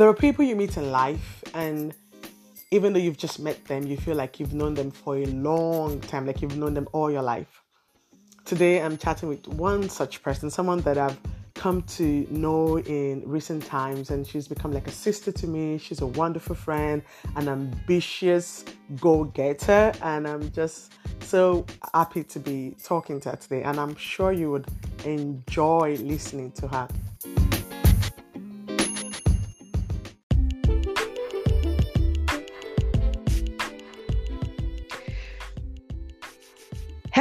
[0.00, 1.92] there are people you meet in life, and
[2.70, 6.00] even though you've just met them, you feel like you've known them for a long
[6.00, 7.62] time, like you've known them all your life.
[8.46, 11.18] Today, I'm chatting with one such person, someone that I've
[11.52, 15.76] come to know in recent times, and she's become like a sister to me.
[15.76, 17.02] She's a wonderful friend,
[17.36, 18.64] an ambitious
[19.02, 23.64] go getter, and I'm just so happy to be talking to her today.
[23.64, 24.66] And I'm sure you would
[25.04, 26.88] enjoy listening to her.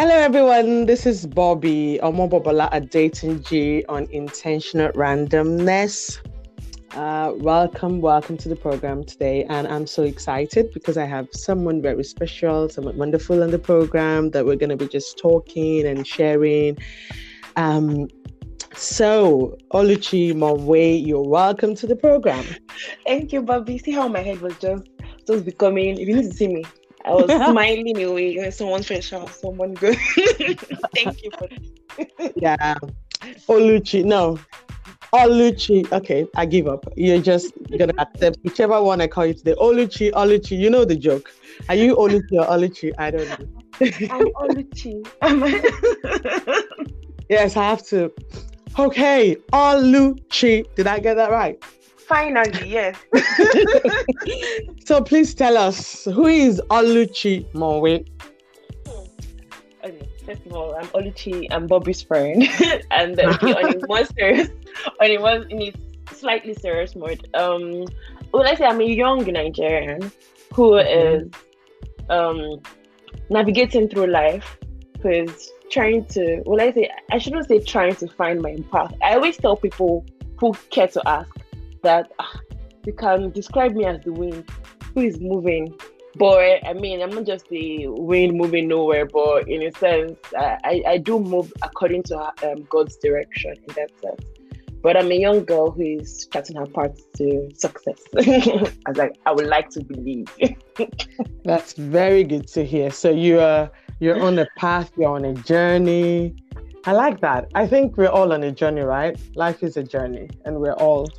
[0.02, 0.86] Hello, everyone.
[0.86, 6.20] This is Bobby Omobobola at Dating G on Intentional Randomness.
[6.92, 9.44] Uh, welcome, welcome to the program today.
[9.50, 14.30] And I'm so excited because I have someone very special, someone wonderful on the program
[14.30, 16.78] that we're going to be just talking and sharing.
[17.58, 18.08] Um,
[18.76, 22.46] so, Oluchi Monwe, you're welcome to the program.
[23.06, 23.78] Thank you, Bobby.
[23.78, 24.84] See how my head was just
[25.28, 26.00] just becoming.
[26.00, 26.64] If you need to see me,
[27.06, 29.98] I was smiling away when someone special, someone good.
[30.96, 32.32] Thank you for this.
[32.36, 32.76] yeah.
[33.48, 34.40] Oluchi, no.
[35.14, 35.92] Oluchi.
[35.92, 36.86] Okay, I give up.
[36.96, 39.56] You're just gonna accept whichever one I call you today.
[39.56, 40.58] Oluchi, Oluchi.
[40.58, 41.32] You know the joke.
[41.68, 42.94] Are you Oluchi or Oluchi?
[42.98, 43.38] I don't know.
[43.82, 45.06] I'm Oluchi.
[47.30, 48.12] yes, I have to.
[48.78, 50.66] Okay, Oluchi.
[50.76, 51.62] Did I get that right?
[52.10, 52.98] Finally, yes.
[54.86, 58.04] so please tell us who is Oluchi Monwe?
[59.84, 61.46] Okay, first of all, I'm Oluchi.
[61.52, 62.44] I'm Bobby's friend,
[62.92, 64.50] and okay, on a more serious,
[65.00, 65.74] on a more in a
[66.16, 67.28] slightly serious mode.
[67.36, 67.86] Um,
[68.34, 70.12] well, I say I'm a young Nigerian
[70.52, 71.28] who mm-hmm.
[71.28, 71.32] is
[72.10, 72.60] um
[73.30, 74.58] navigating through life,
[75.04, 76.42] who is trying to.
[76.48, 78.96] Well, I say I shouldn't say trying to find my path.
[79.04, 80.08] I always tell people
[80.40, 81.39] who care to ask
[81.84, 82.40] that ah,
[82.86, 84.50] you can describe me as the wind
[84.94, 85.74] who is moving.
[86.16, 90.84] But I mean, I'm not just the wind moving nowhere, but in a sense, I,
[90.88, 94.26] I do move according to um, God's direction in that sense.
[94.82, 98.02] But I'm a young girl who is charting her path to success.
[98.18, 100.28] as I, I would like to believe.
[101.44, 102.90] That's very good to hear.
[102.90, 106.34] So you are you're on a path, you're on a journey.
[106.86, 107.52] I like that.
[107.56, 109.20] I think we're all on a journey, right?
[109.36, 111.10] Life is a journey, and we're all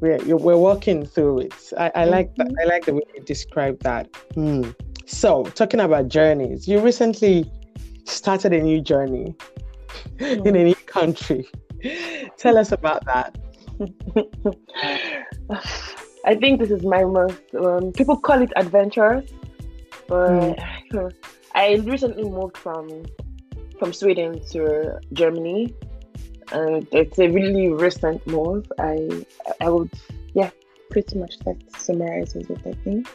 [0.00, 1.72] we're we're working through it.
[1.76, 2.48] I, I like that.
[2.60, 4.08] I like the way you describe that.
[4.34, 4.70] Hmm.
[5.06, 7.50] So, talking about journeys, you recently
[8.04, 9.34] started a new journey
[10.16, 10.46] mm.
[10.46, 11.48] in a new country.
[12.36, 13.38] Tell us about that.
[16.24, 17.40] I think this is my most.
[17.58, 19.30] Um, people call it adventurous,
[20.08, 21.12] but mm.
[21.54, 23.04] I recently moved from
[23.78, 25.74] from Sweden to Germany
[26.52, 28.70] and it's a really recent move.
[28.78, 29.24] I
[29.60, 29.90] I would
[30.34, 30.50] yeah,
[30.90, 32.60] pretty much that summarizes it.
[32.66, 33.08] I think.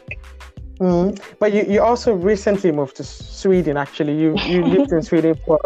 [0.80, 1.20] Mm.
[1.38, 3.76] But you, you also recently moved to Sweden.
[3.76, 5.60] Actually, you you lived in Sweden for.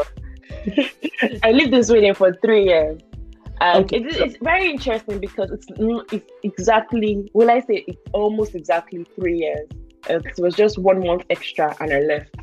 [1.42, 3.00] I lived in Sweden for three years.
[3.60, 3.96] And okay.
[3.96, 5.66] it, it's very interesting because it's,
[6.12, 9.68] it's exactly, will I say, it's almost exactly three years.
[10.08, 12.36] It was just one month extra and I left.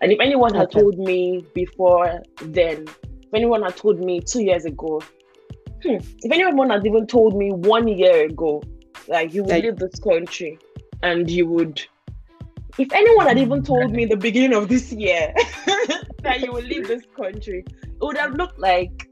[0.00, 2.86] And if anyone had told me before then
[3.26, 5.02] if anyone had told me two years ago,
[5.82, 8.62] hmm, if anyone had even told me one year ago,
[9.08, 10.58] like you would like, leave this country
[11.02, 11.82] and you would,
[12.78, 15.32] if anyone had even told me the beginning of this year
[16.22, 19.08] that you would leave this country, it would have looked like,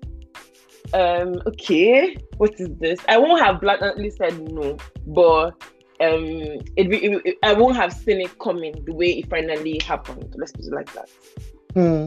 [0.93, 3.01] um, okay, what is this?
[3.09, 4.77] I won't have blatantly said no,
[5.09, 5.51] but
[6.01, 6.31] um,
[6.77, 10.35] it, it, it, I won't have seen it coming the way it finally happened.
[10.37, 11.09] Let's put it like that.
[11.75, 12.07] Hmm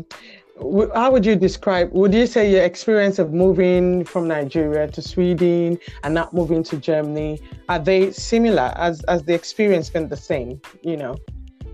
[0.96, 5.78] how would you describe would you say your experience of moving from nigeria to sweden
[6.04, 8.74] and not moving to germany are they similar?
[8.76, 11.16] As as the experience been the same you know?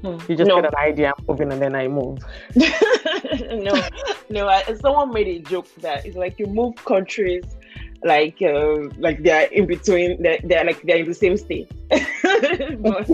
[0.01, 0.17] Hmm.
[0.27, 0.61] you just no.
[0.61, 2.19] get an idea i'm moving and then i move.
[3.51, 3.81] No.
[4.29, 7.43] No I, someone made a joke that it's like you move countries
[8.03, 11.71] like uh, like they're in between they're, they're like they're in the same state.
[12.79, 13.09] But,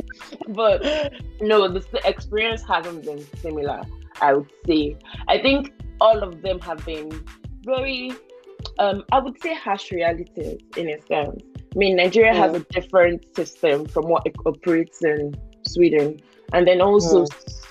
[0.49, 3.81] but no the experience hasn't been similar
[4.21, 4.97] I would say.
[5.27, 7.23] I think all of them have been
[7.63, 8.13] very,
[8.77, 11.43] um, I would say, harsh realities in a sense.
[11.75, 15.35] I mean, Nigeria has a different system from what it operates in
[15.65, 16.19] Sweden.
[16.51, 17.25] And then also,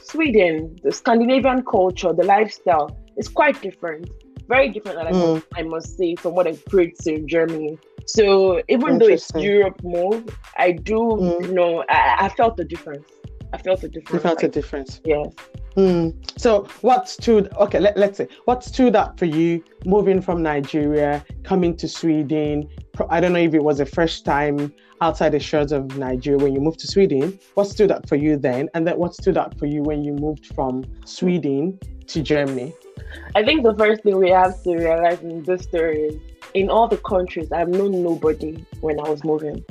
[0.05, 4.09] Sweden, the Scandinavian culture, the lifestyle is quite different.
[4.49, 7.77] Very different, I, must, I must say, from what it operates in Germany.
[8.07, 10.25] So even though it's Europe move,
[10.57, 11.51] I do mm.
[11.51, 13.05] know I, I felt the difference
[13.53, 14.13] I felt a difference.
[14.13, 15.01] You felt a difference.
[15.05, 15.29] Yes.
[15.77, 16.15] Mm.
[16.39, 21.25] So what stood okay, let, let's say what stood up for you moving from Nigeria,
[21.45, 22.69] coming to Sweden?
[23.11, 26.55] I don't know if it was the first time outside the shores of Nigeria when
[26.55, 27.39] you moved to Sweden.
[27.55, 28.69] What stood up for you then?
[28.75, 31.79] And then what stood up for you when you moved from Sweden
[32.09, 32.75] to Germany?
[33.37, 36.17] I think the first thing we have to realize in this story is
[36.55, 39.65] in all the countries, I've known nobody when I was moving.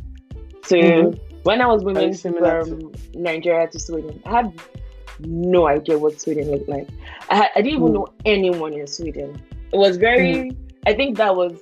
[0.64, 1.27] So mm-hmm.
[1.48, 4.54] When I was moving from Nigeria to Sweden, I had
[5.22, 6.90] no idea what Sweden looked like.
[7.30, 7.94] I, had, I didn't even mm.
[7.94, 9.42] know anyone in Sweden.
[9.72, 10.34] It was very.
[10.34, 10.58] Mm.
[10.88, 11.54] I think that was.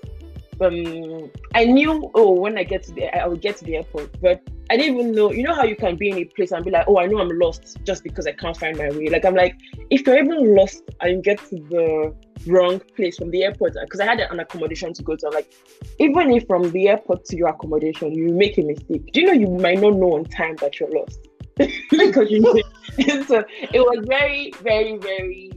[0.61, 2.11] Um, I knew.
[2.15, 4.99] Oh, when I get to the, I would get to the airport, but I didn't
[4.99, 5.31] even know.
[5.31, 7.19] You know how you can be in a place and be like, oh, I know
[7.19, 9.07] I'm lost just because I can't find my way.
[9.07, 9.55] Like I'm like,
[9.89, 12.15] if you're even lost and you get to the
[12.47, 15.27] wrong place from the airport, because I had an accommodation to go to.
[15.27, 15.53] I'm like,
[15.99, 19.33] even if from the airport to your accommodation you make a mistake, do you know
[19.33, 21.19] you might not know on time that you're lost
[21.89, 22.53] because you know.
[23.25, 23.43] so
[23.73, 25.51] it was very, very, very.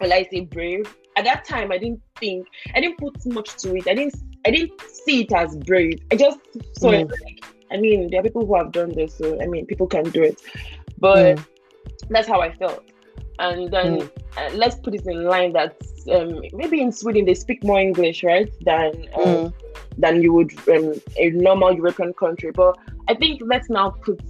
[0.00, 0.94] Well, I say brave.
[1.16, 2.46] At that time, I didn't think.
[2.74, 3.86] I didn't put much to it.
[3.86, 4.14] I didn't.
[4.46, 6.00] I didn't see it as brave.
[6.12, 6.38] I just
[6.78, 7.02] saw mm.
[7.02, 7.44] it like
[7.74, 10.22] I mean, there are people who have done this, so I mean, people can do
[10.22, 10.40] it.
[10.98, 11.46] But mm.
[12.08, 12.84] that's how I felt.
[13.40, 14.10] And then mm.
[14.36, 15.76] uh, let's put it in line that
[16.12, 19.52] um, maybe in Sweden they speak more English, right, than um, mm.
[19.98, 22.52] than you would um, a normal European country.
[22.52, 22.76] But
[23.08, 24.20] I think let's now put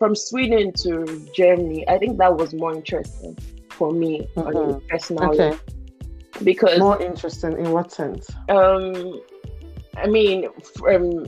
[0.00, 1.88] from Sweden to Germany.
[1.88, 3.36] I think that was more interesting
[3.70, 4.84] for me mm-hmm.
[4.88, 5.40] personally.
[5.40, 5.58] Okay.
[6.44, 8.30] Because more interesting in what sense?
[8.48, 9.20] Um,
[9.96, 11.26] I mean, from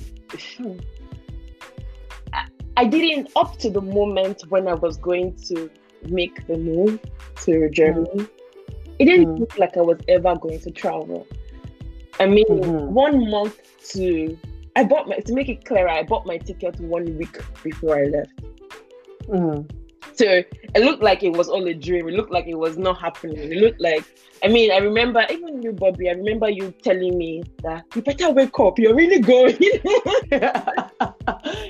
[2.76, 5.68] I didn't up to the moment when I was going to
[6.08, 7.00] make the move
[7.42, 8.08] to Germany.
[8.14, 8.28] Mm.
[8.98, 9.40] It didn't mm.
[9.40, 11.26] look like I was ever going to travel.
[12.18, 12.92] I mean, mm-hmm.
[12.92, 13.58] one month
[13.90, 14.38] to
[14.76, 18.04] I bought my to make it clearer, I bought my ticket one week before I
[18.04, 18.42] left.
[19.26, 19.68] Mm.
[20.14, 20.42] So
[20.74, 22.08] it looked like it was all a dream.
[22.08, 23.38] It looked like it was not happening.
[23.38, 24.04] It looked like,
[24.44, 26.08] I mean, I remember even you, Bobby.
[26.08, 28.78] I remember you telling me that you better wake up.
[28.78, 29.56] You're really going.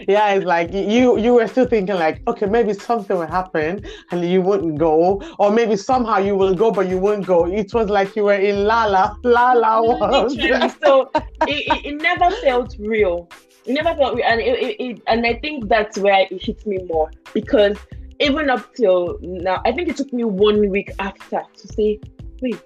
[0.09, 4.25] yeah, it's like you you were still thinking like, okay, maybe something will happen and
[4.29, 7.47] you wouldn't go, or maybe somehow you will go but you won't go.
[7.47, 10.33] It was like you were in la la la la world.
[10.33, 11.11] so
[11.47, 13.29] it, it, it never felt real.
[13.67, 16.67] It never felt real, and it, it, it and I think that's where it hits
[16.67, 17.77] me more because
[18.21, 22.01] even up till now, I think it took me one week after to say,
[22.43, 22.61] wait,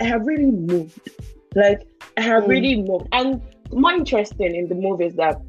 [0.00, 1.08] I have really moved.
[1.54, 1.86] Like,
[2.16, 2.48] I have mm.
[2.48, 3.08] really moved.
[3.12, 3.40] And
[3.72, 5.40] more interesting in the movie is that,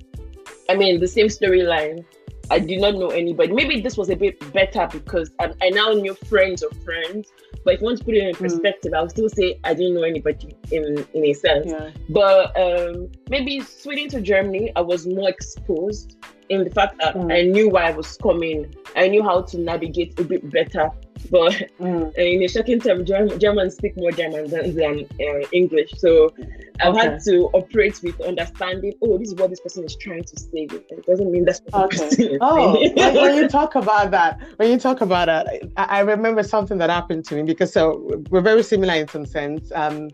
[0.69, 2.05] I mean, the same storyline.
[2.49, 3.51] I did not know anybody.
[3.51, 7.27] Maybe this was a bit better because I, I now knew friends of friends.
[7.67, 8.39] But if you want to put it in mm.
[8.39, 8.97] perspective, mm.
[8.97, 11.67] I'll still say I didn't know anybody in in a sense.
[11.67, 11.89] Yeah.
[12.07, 16.15] But um, maybe Sweden to Germany, I was more exposed
[16.47, 17.29] in the fact that mm.
[17.29, 18.73] I knew why I was coming.
[18.95, 20.89] I knew how to navigate a bit better.
[21.29, 22.13] But mm.
[22.15, 25.91] in a shocking term, German, Germans speak more German than, than uh, English.
[25.97, 26.33] So
[26.79, 27.07] I've okay.
[27.07, 30.67] had to operate with understanding, oh, this is what this person is trying to say.
[30.71, 32.37] It doesn't mean that's what okay.
[32.41, 35.47] Oh, when, when, you talk about that, when you talk about that,
[35.77, 39.25] I, I, remember something that happened to me because so we're very similar in some
[39.25, 39.71] sense.
[39.73, 40.09] Um,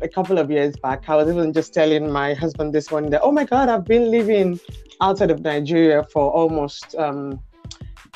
[0.00, 3.18] a couple of years back, I was even just telling my husband this one day,
[3.22, 4.58] oh my God, I've been living
[5.00, 7.40] outside of Nigeria for almost um,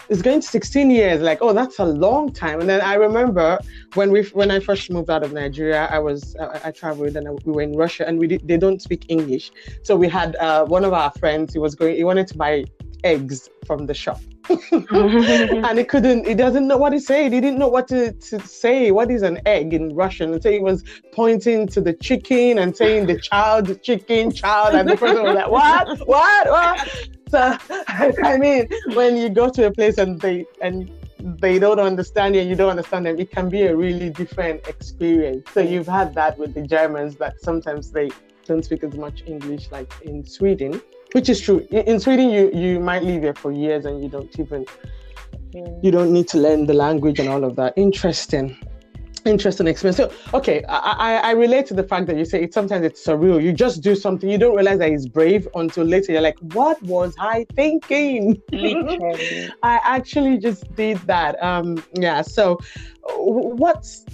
[0.09, 2.61] it's going to 16 years like oh that's a long time.
[2.61, 3.59] And then i remember
[3.95, 7.29] when we when i first moved out of nigeria i was i, I traveled and
[7.29, 9.51] I, we were in russia and we did, they don't speak english.
[9.82, 12.65] So we had uh, one of our friends he was going he wanted to buy
[13.03, 14.20] eggs from the shop.
[14.91, 18.41] And he couldn't he doesn't know what he said he didn't know what to, to
[18.41, 18.91] say.
[18.91, 20.32] What is an egg in russian?
[20.34, 24.75] And so he was pointing to the chicken and saying the child the chicken child.
[24.75, 26.06] And the person was like what?
[26.06, 26.49] What?
[26.49, 26.89] What
[27.88, 30.91] i mean when you go to a place and they and
[31.41, 34.67] they don't understand you and you don't understand them it can be a really different
[34.69, 38.10] experience so you've had that with the germans that sometimes they
[38.46, 40.81] don't speak as much english like in sweden
[41.14, 41.64] which is true.
[41.70, 44.67] In, in, Sweden, you you might live here for years and you don't even
[45.82, 47.72] you don't need to learn the language and all of that.
[47.76, 48.56] Interesting.
[49.25, 49.97] Interesting experience.
[49.97, 53.05] So, okay, I, I, I relate to the fact that you say it sometimes it's
[53.05, 53.43] surreal.
[53.43, 56.13] You just do something, you don't realize that it's brave until later.
[56.13, 58.43] You're like, what was I thinking?
[59.63, 61.43] I actually just did that.
[61.43, 62.21] Um, yeah.
[62.21, 62.59] So,
[63.03, 64.05] what's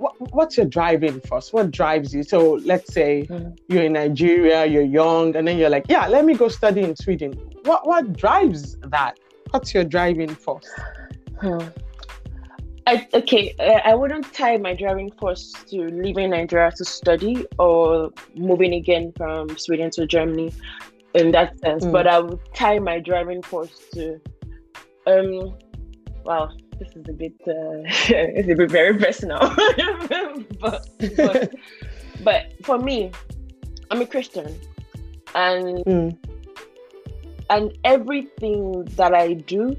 [0.00, 1.52] what, what's your driving force?
[1.52, 2.22] What drives you?
[2.22, 3.56] So let's say mm.
[3.68, 6.96] you're in Nigeria, you're young, and then you're like, yeah, let me go study in
[6.96, 7.32] Sweden.
[7.64, 9.18] What what drives that?
[9.50, 10.68] What's your driving force?
[11.40, 11.58] Hmm.
[12.86, 18.10] I, okay, uh, I wouldn't tie my driving force to leaving Nigeria to study or
[18.34, 20.52] moving again from Sweden to Germany
[21.14, 21.92] in that sense, mm.
[21.92, 24.20] but I would tie my driving force to
[25.06, 25.54] um,
[26.24, 27.52] well, this is a bit uh,
[28.08, 29.38] it's a bit very personal,
[30.60, 31.54] but, but
[32.24, 33.10] but for me,
[33.90, 34.54] I'm a Christian,
[35.34, 36.16] and Mm.
[37.50, 39.76] and everything that I do,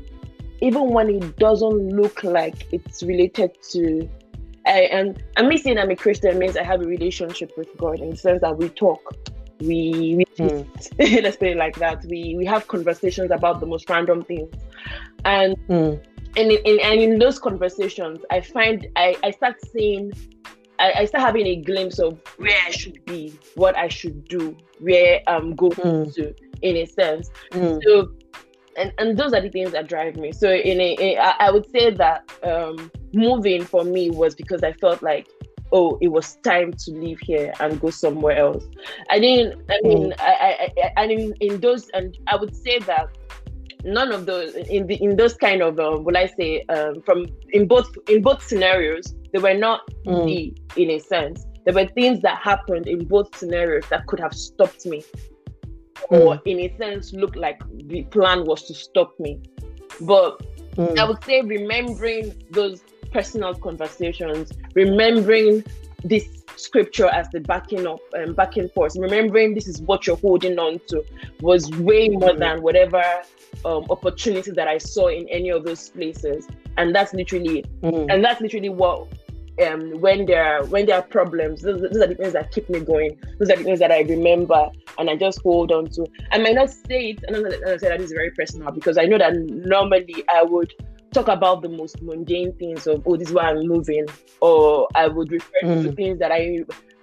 [0.62, 4.10] even when it doesn't look like it's related to,
[4.66, 8.00] I, and and me saying I'm a Christian means I have a relationship with God
[8.00, 9.16] in the sense that we talk,
[9.60, 10.66] we, we Mm.
[11.24, 12.04] let's put it like that.
[12.06, 14.50] We we have conversations about the most random things,
[15.26, 16.02] and Mm.
[16.38, 20.14] and in, in and in those conversations, I find I I start seeing.
[20.80, 24.58] I, I start having a glimpse of where I should be, what I should do,
[24.80, 26.14] where I'm going Mm.
[26.16, 27.30] to, in a sense.
[27.52, 27.80] Mm.
[27.84, 28.10] So,
[28.78, 30.32] and, and those are the things that drive me.
[30.32, 34.64] So, in a, in- I I would say that um, moving for me was because
[34.64, 35.28] I felt like,
[35.72, 38.64] oh, it was time to leave here and go somewhere else.
[39.10, 39.62] I didn't.
[39.70, 43.08] I mean, I, I, I, and in, in those, and I would say that
[43.84, 47.26] none of those in the in those kind of um, will I say um, from
[47.52, 50.26] in both in both scenarios they were not Mm.
[50.26, 51.46] me in a sense.
[51.66, 55.04] There were things that happened in both scenarios that could have stopped me,
[56.10, 59.40] or in a sense looked like the plan was to stop me.
[60.02, 60.42] But
[60.78, 61.08] I Mm.
[61.08, 62.82] would say remembering those
[63.12, 65.64] personal conversations, remembering
[66.04, 70.58] this scripture as the backing up and backing force, remembering this is what you're holding
[70.60, 71.04] on to
[71.42, 72.40] was way more Mm.
[72.40, 73.04] than whatever
[73.66, 76.48] um, opportunity that I saw in any of those places.
[76.78, 78.06] And that's literally it Mm.
[78.10, 79.08] and that's literally what
[79.62, 82.70] um when there are when there are problems those, those are the things that keep
[82.70, 84.66] me going those are the things that i remember
[84.98, 87.36] and i just hold on to i might not say it and
[87.68, 90.72] i say that is very personal because i know that normally i would
[91.14, 94.06] talk about the most mundane things of oh this is why i'm moving
[94.42, 95.96] or i would refer to Mm.
[95.96, 96.58] things that i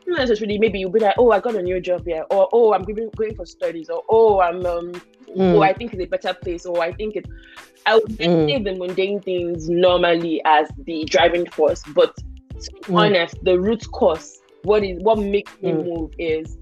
[0.07, 2.73] not necessarily maybe you'll be like oh i got a new job here or oh
[2.73, 4.92] i'm going, going for studies or oh i'm um
[5.37, 7.26] oh, I think it's a better place, or I think it.
[7.87, 8.49] I would Mm.
[8.49, 12.99] say the mundane things normally as the driving force, but to be Mm.
[12.99, 15.85] honest, the root cause, what is what makes me Mm.
[15.85, 16.57] move is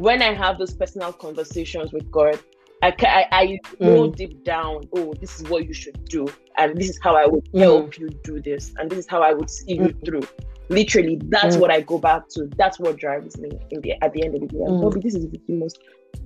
[0.00, 2.38] when I have those personal conversations with God.
[2.82, 4.16] I I, I know Mm.
[4.16, 6.26] deep down, oh, this is what you should do,
[6.56, 7.60] and this is how I would Mm.
[7.60, 10.22] help you do this, and this is how I would see you through.
[10.70, 11.60] Literally, that's Mm.
[11.60, 12.48] what I go back to.
[12.56, 14.64] That's what drives me in the at the end of the day.
[14.64, 14.80] Mm.
[14.80, 15.78] Bobby, this is the most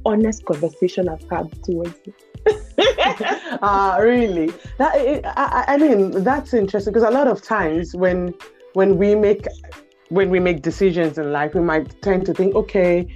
[0.07, 2.13] honest conversation I've had towards you.
[3.63, 4.53] Ah, really?
[4.79, 8.33] That I, I, I mean, that's interesting because a lot of times when
[8.75, 9.47] when we make
[10.11, 13.09] when we make decisions in life, we might tend to think, okay,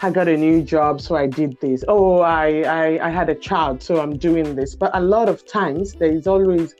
[0.00, 1.84] I got a new job, so I did this.
[1.88, 4.76] Oh, I I, I had a child, so I'm doing this.
[4.76, 6.74] But a lot of times there is always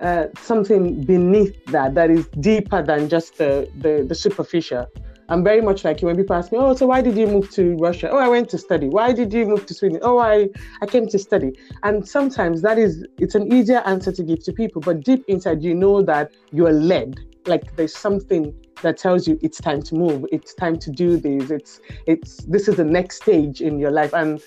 [0.00, 4.86] uh, something beneath that that is deeper than just the, the the superficial.
[5.30, 7.50] I'm very much like you when people ask me, oh, so why did you move
[7.52, 8.10] to Russia?
[8.10, 8.88] Oh, I went to study.
[8.88, 10.00] Why did you move to Sweden?
[10.02, 10.50] Oh, I,
[10.82, 11.58] I came to study.
[11.82, 15.62] And sometimes that is, it's an easier answer to give to people, but deep inside,
[15.62, 17.18] you know that you're led.
[17.46, 20.26] Like there's something that tells you it's time to move.
[20.32, 21.50] It's time to do this.
[21.50, 24.12] It's, it's, this is the next stage in your life.
[24.12, 24.42] And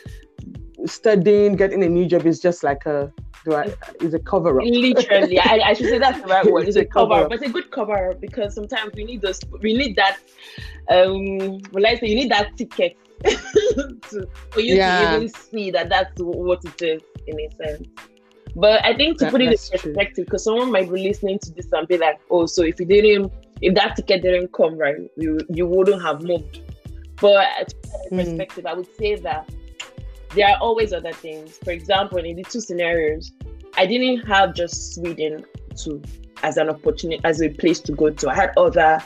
[0.85, 3.11] studying, getting a new job is just like a,
[3.45, 4.67] do I, is a cover up.
[4.67, 6.65] Literally, I, I should say that's the right word.
[6.67, 9.39] It's a cover up, but it's a good cover up because sometimes we need those.
[9.61, 10.17] We need that.
[10.89, 14.97] Um, well, I say you need that ticket to, for you Yeah.
[14.97, 17.87] to even see that that's what it is in a sense.
[18.55, 21.51] But I think to That- put it in perspective, because someone might be listening to
[21.51, 24.95] this and be like, "Oh, so if you didn't, if that ticket didn't come right,
[25.17, 26.61] you you wouldn't have moved."
[27.21, 28.23] But to put it in Mm.
[28.23, 29.49] perspective, I would say that
[30.35, 31.57] there are always other things.
[31.63, 33.31] For example, in the two scenarios,
[33.75, 35.45] I didn't have just Sweden
[35.83, 36.01] to
[36.43, 38.29] as an opportunity as a place to go to.
[38.29, 39.01] I had other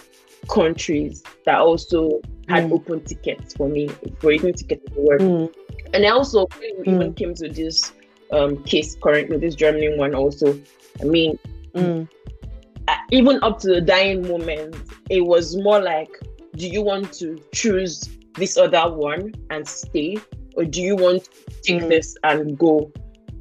[0.50, 2.74] countries that also had Mm.
[2.74, 5.21] open tickets for me for even to get to work.
[5.21, 5.53] Mm,
[5.93, 6.95] And I also when we Mm.
[6.95, 7.91] even came to this
[8.31, 10.59] um, case currently, this Germany one also.
[11.01, 11.38] I mean,
[11.75, 12.07] mm,
[12.88, 14.75] uh, even up to the dying moment,
[15.09, 16.09] it was more like,
[16.55, 20.17] do you want to choose this other one and stay,
[20.55, 21.89] or do you want to take Mm.
[21.89, 22.91] this and go?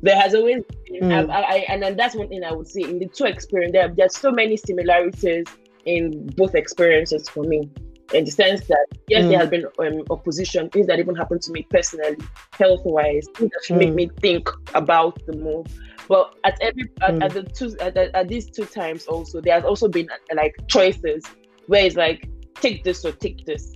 [0.03, 1.31] There has always been, Mm.
[1.31, 3.73] I, I, and then that's one thing I would say in the two experiences.
[3.73, 5.47] There, there's so many similarities
[5.85, 7.71] in both experiences for me.
[8.13, 9.41] In the sense that yes, there Mm.
[9.41, 12.17] has been um, opposition, things that even happened to me personally,
[12.59, 13.95] health wise, things that should make Mm.
[13.95, 15.67] me think about the move.
[16.09, 17.25] But at every at, Mm.
[17.25, 20.35] at the two at, the- at these two times also there has also been uh,
[20.35, 21.25] like choices
[21.67, 23.75] where it's like take this or take this.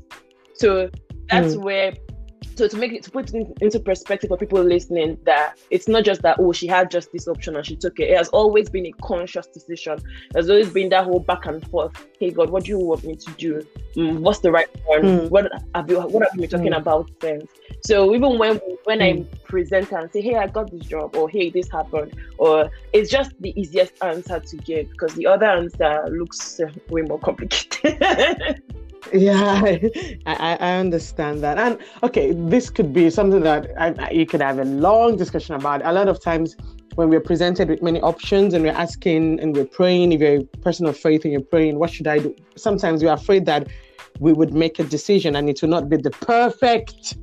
[0.54, 0.90] So
[1.30, 1.92] that's where
[2.56, 6.04] so to make it to put it into perspective for people listening that it's not
[6.04, 8.10] just that oh she had just this option and she took it.
[8.10, 9.98] It has always been a conscious decision.
[10.32, 12.06] There's always been that whole back and forth.
[12.18, 13.66] Hey god what do you want me to do?
[13.96, 15.02] Mm, what's the right one?
[15.02, 15.30] Mm.
[15.30, 16.78] what have you what have you been talking mm.
[16.78, 17.42] about then
[17.84, 21.50] so even when when i present and say hey i got this job or hey
[21.50, 26.60] this happened or it's just the easiest answer to give because the other answer looks
[26.60, 28.62] uh, way more complicated
[29.12, 29.62] yeah
[30.26, 34.58] I, I understand that and okay this could be something that I, you could have
[34.58, 36.56] a long discussion about a lot of times
[36.94, 40.44] when we're presented with many options and we're asking and we're praying if you're a
[40.58, 43.68] person of faith and you're praying what should i do sometimes we're afraid that
[44.20, 47.16] we would make a decision and it will not be the perfect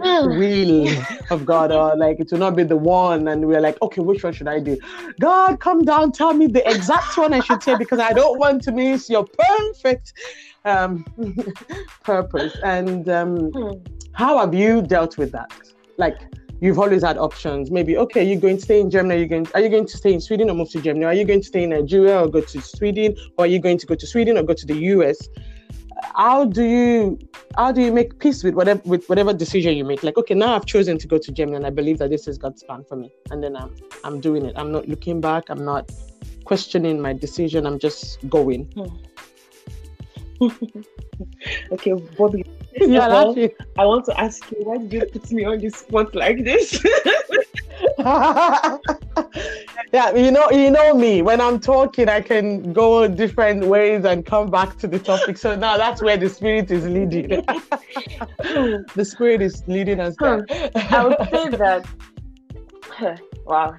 [0.00, 0.38] mm.
[0.38, 4.00] will of God, or like it will not be the one, and we're like, okay,
[4.00, 4.78] which one should I do?
[5.20, 8.62] God, come down, tell me the exact one I should say because I don't want
[8.62, 10.14] to miss your perfect
[10.64, 11.04] um,
[12.04, 12.56] purpose.
[12.62, 13.72] And um, hmm.
[14.12, 15.52] how have you dealt with that?
[15.98, 16.18] Like,
[16.60, 17.70] you've always had options.
[17.70, 19.14] Maybe, okay, you're going to stay in Germany.
[19.16, 19.44] Are you going?
[19.46, 21.04] To, are you going to stay in Sweden or move to Germany?
[21.04, 23.16] Are you going to stay in Nigeria or go to Sweden?
[23.36, 25.28] Or are you going to go to Sweden or go to the US?
[26.14, 27.18] How do you
[27.56, 30.02] how do you make peace with whatever with whatever decision you make?
[30.02, 32.38] Like, okay, now I've chosen to go to Germany, and I believe that this is
[32.38, 34.54] God's plan for me, and then I'm I'm doing it.
[34.56, 35.48] I'm not looking back.
[35.48, 35.90] I'm not
[36.44, 37.66] questioning my decision.
[37.66, 38.64] I'm just going.
[38.74, 39.11] Hmm.
[41.72, 42.44] okay, Bobby.
[42.74, 43.36] Yeah, all,
[43.78, 46.82] I want to ask you, why did you put me on the spot like this?
[49.92, 51.22] yeah, you know, you know me.
[51.22, 55.36] When I'm talking, I can go different ways and come back to the topic.
[55.36, 57.28] So now that's where the spirit is leading.
[58.38, 60.16] the spirit is leading us.
[60.18, 60.46] There.
[60.74, 61.86] I would say that.
[63.44, 63.76] wow.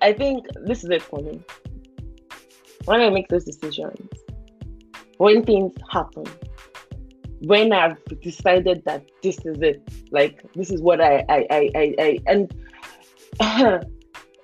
[0.00, 1.40] I think this is it for me.
[2.84, 4.08] When I make those decisions,
[5.18, 6.24] when things happen,
[7.40, 11.94] when I've decided that this is it, like this is what I I I, I,
[11.98, 12.54] I and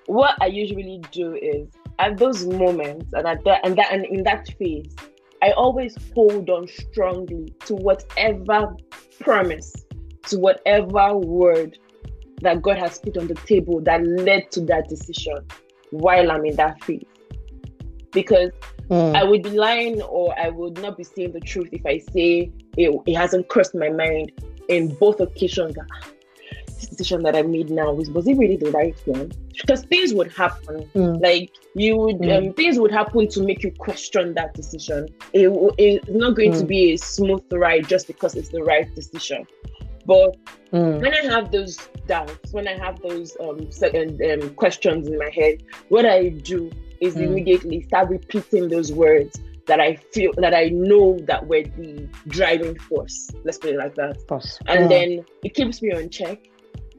[0.05, 1.67] what I usually do is
[1.99, 4.95] at those moments and at that and that and in that phase,
[5.41, 8.75] I always hold on strongly to whatever
[9.19, 9.73] promise,
[10.27, 11.77] to whatever word
[12.41, 15.37] that God has put on the table that led to that decision
[15.91, 17.05] while I'm in that phase.
[18.11, 18.51] Because
[18.91, 19.15] Mm.
[19.15, 22.51] I would be lying or I would not be saying the truth if I say
[22.75, 24.33] it, it hasn't crossed my mind
[24.67, 25.77] in both occasions.
[25.79, 26.07] Ah,
[26.65, 29.31] this decision that I made now was was it really the right one?
[29.61, 31.21] Because things would happen, mm.
[31.23, 32.49] like you would mm.
[32.49, 35.07] um, things would happen to make you question that decision.
[35.31, 36.67] It, it's not going to mm.
[36.67, 39.47] be a smooth ride just because it's the right decision.
[40.05, 40.35] But
[40.73, 40.99] mm.
[40.99, 41.77] when I have those
[42.07, 46.71] doubts, when I have those um, second, um, questions in my head, what I do
[47.01, 47.23] is mm.
[47.23, 52.77] immediately start repeating those words that I feel that I know that were the driving
[52.77, 53.29] force.
[53.43, 54.27] Let's put it like that.
[54.27, 54.59] Force.
[54.67, 56.39] And then it keeps me on check,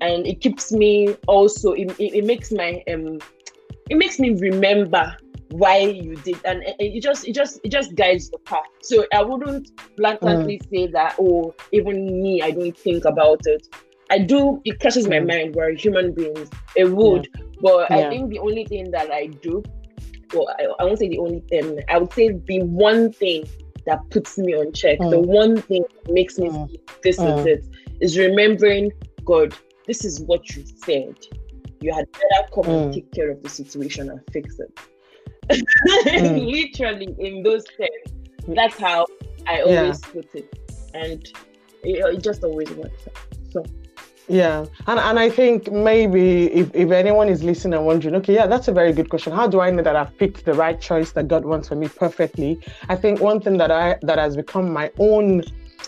[0.01, 1.73] and it keeps me also.
[1.73, 3.19] It, it, it, makes my um,
[3.91, 5.17] it makes me remember
[5.51, 8.65] why you did, and it, it just it just it just guides the path.
[8.83, 10.71] So I wouldn't blatantly mm.
[10.71, 11.17] say that.
[11.19, 13.69] Oh, even me, I don't think about it.
[14.11, 14.61] I do.
[14.65, 15.29] It crosses my mm.
[15.29, 15.55] mind.
[15.55, 16.49] We're human beings.
[16.77, 17.43] It would, yeah.
[17.61, 17.97] but yeah.
[17.97, 19.63] I think the only thing that I do
[20.33, 21.81] well, I, I won't say the only thing.
[21.89, 23.47] I would say the one thing
[23.87, 25.11] that puts me on check, mm.
[25.11, 26.77] the one thing that makes me mm.
[27.03, 27.41] this mm.
[27.41, 27.65] is it,
[28.01, 28.93] is remembering
[29.25, 29.55] God.
[29.87, 31.17] This is what you said.
[31.81, 32.95] You had better come and mm.
[32.95, 34.79] take care of the situation and fix it.
[35.49, 36.51] Mm.
[36.53, 39.07] Literally, in those terms, that's how
[39.47, 40.13] I always yeah.
[40.13, 41.25] put it, and
[41.83, 43.05] it, it just always works.
[43.51, 43.65] So.
[44.29, 48.47] Yeah, and and I think maybe if, if anyone is listening and wondering, okay, yeah,
[48.47, 49.33] that's a very good question.
[49.33, 51.89] How do I know that I've picked the right choice that God wants for me
[51.89, 52.61] perfectly?
[52.89, 55.43] I think one thing that I that has become my own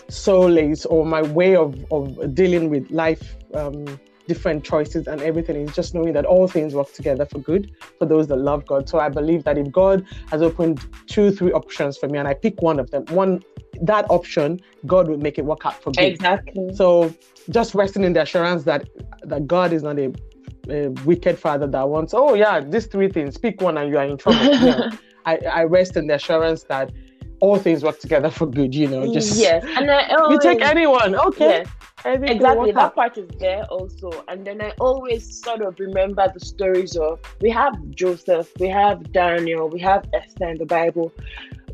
[0.09, 3.85] solace or my way of of dealing with life um,
[4.27, 8.05] different choices and everything is just knowing that all things work together for good for
[8.05, 8.89] those that love God.
[8.89, 12.33] So I believe that if God has opened two, three options for me and I
[12.33, 13.43] pick one of them, one
[13.81, 16.05] that option, God will make it work out for good.
[16.05, 16.73] Exactly.
[16.73, 17.13] So
[17.49, 18.89] just resting in the assurance that
[19.23, 20.13] that God is not a,
[20.69, 24.05] a wicked father that wants, oh yeah, these three things, pick one and you are
[24.05, 24.89] in trouble.
[25.25, 26.91] I, I rest in the assurance that
[27.39, 29.11] all things work together for good, you know.
[29.11, 31.63] Just yes, and I always, you take anyone, okay.
[31.63, 31.67] Yes.
[32.05, 34.11] Exactly, that part is there also.
[34.27, 39.11] And then I always sort of remember the stories of we have Joseph, we have
[39.11, 41.11] Daniel, we have Esther in the Bible.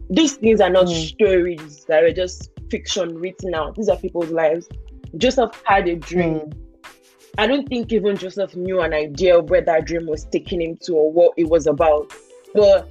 [0.09, 1.07] These things are not mm.
[1.09, 3.75] stories that are just fiction written out.
[3.75, 4.69] These are people's lives.
[5.17, 6.39] Joseph had a dream.
[6.39, 6.57] Mm.
[7.37, 10.77] I don't think even Joseph knew an idea of where that dream was taking him
[10.83, 12.13] to or what it was about.
[12.53, 12.89] But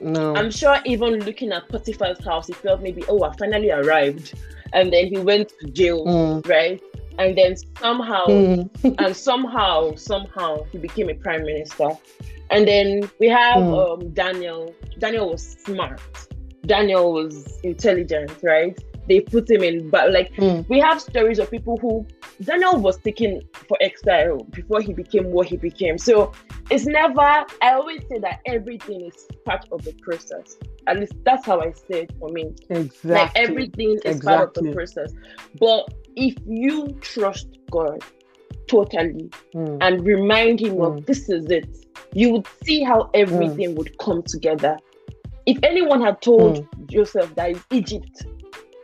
[0.00, 0.34] No.
[0.34, 4.34] I'm sure even looking at Potiphar's house, he felt maybe, oh, I finally arrived.
[4.72, 6.46] And then he went to jail, Mm.
[6.48, 6.80] right?
[7.18, 8.70] And then somehow, Mm.
[8.98, 11.90] and somehow, somehow, he became a prime minister.
[12.50, 14.02] And then we have Mm.
[14.02, 14.74] um, Daniel.
[14.98, 16.00] Daniel was smart.
[16.66, 18.78] Daniel was intelligent, right?
[19.08, 20.68] They put him in, but like Mm.
[20.68, 22.06] we have stories of people who
[22.44, 25.98] Daniel was taken for exile before he became what he became.
[25.98, 26.32] So
[26.70, 30.56] it's never, I always say that everything is part of the process.
[30.88, 32.50] At least that's how I say it for me.
[32.70, 33.10] Exactly.
[33.10, 35.12] Like everything is part of the process.
[35.60, 38.02] But if you trust God
[38.66, 39.78] totally Mm.
[39.80, 41.06] and remind Him of Mm.
[41.06, 41.66] this is it,
[42.14, 44.78] you would see how everything would come together.
[45.46, 46.86] If anyone had told Mm.
[46.90, 48.24] Joseph that is Egypt,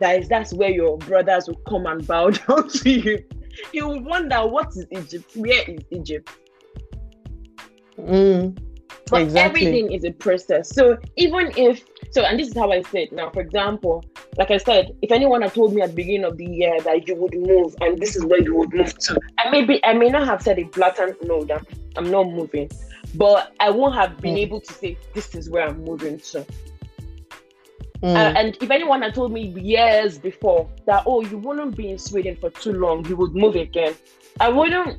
[0.00, 3.18] that is that's where your brothers will come and bow down to you,
[3.72, 5.24] you would wonder what is Egypt?
[5.36, 6.28] Where is Egypt?
[7.98, 8.58] Mm.
[9.10, 9.66] But Exactly.
[9.66, 10.74] everything is a process.
[10.74, 11.84] So even if
[12.14, 12.94] so, and this is how I said.
[13.08, 13.28] it now.
[13.30, 14.04] For example,
[14.38, 17.08] like I said, if anyone had told me at the beginning of the year that
[17.08, 20.08] you would move and this is where you would move to, I maybe I may
[20.10, 22.70] not have said a blatant no that I'm not moving,
[23.16, 24.46] but I won't have been Mm.
[24.46, 26.46] able to say this is where I'm moving to.
[28.02, 28.14] Mm.
[28.14, 31.98] Uh, and if anyone had told me years before that, oh, you wouldn't be in
[31.98, 33.94] Sweden for too long, you would move again,
[34.40, 34.98] I wouldn't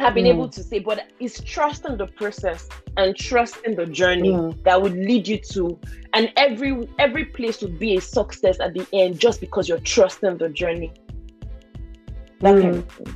[0.00, 0.34] have been Mm.
[0.34, 0.78] able to say.
[0.78, 4.62] But it's trusting the process and trusting the journey Mm.
[4.64, 5.78] that would lead you to,
[6.12, 10.38] and every every place would be a success at the end just because you're trusting
[10.38, 10.92] the journey.
[12.40, 12.78] That kind Mm.
[12.78, 13.06] of thing.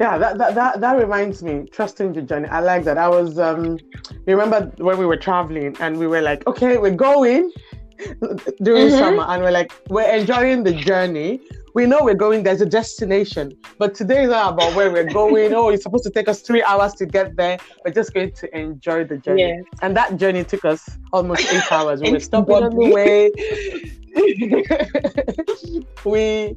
[0.00, 2.48] Yeah, that, that that that reminds me, trusting the journey.
[2.48, 2.98] I like that.
[2.98, 3.78] I was um
[4.26, 7.50] you remember when we were traveling and we were like, okay, we're going
[8.62, 8.98] during Mhm.
[8.98, 11.40] summer and we're like, we're enjoying the journey.
[11.78, 13.52] We know we're going, there's a destination.
[13.78, 15.54] But today is not about where we're going.
[15.54, 17.56] oh, it's supposed to take us three hours to get there.
[17.84, 19.42] We're just going to enjoy the journey.
[19.42, 19.62] Yes.
[19.80, 22.00] And that journey took us almost eight hours.
[22.00, 23.30] We were stopping on the way.
[26.04, 26.56] we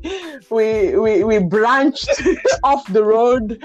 [0.50, 2.10] we we we branched
[2.64, 3.64] off the road.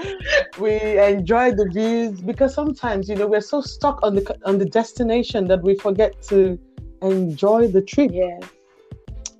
[0.59, 4.65] We enjoyed the views because sometimes you know we're so stuck on the on the
[4.65, 6.59] destination that we forget to
[7.01, 8.11] enjoy the trip.
[8.13, 8.43] Yes.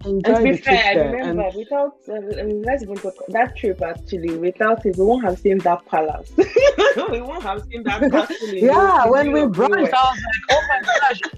[0.08, 1.06] Enjoy And to be the trip fair, I there.
[1.06, 4.38] remember And without uh, um, let's even talk that trip actually.
[4.38, 6.32] Without it, we won't have seen that palace.
[7.12, 8.50] we won't have seen that castle.
[8.54, 11.22] in yeah, the when we middle of branched, I was like, oh my gosh.